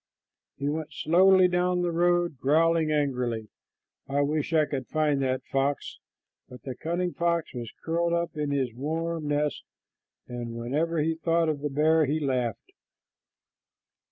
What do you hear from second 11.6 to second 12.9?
the bear he laughed.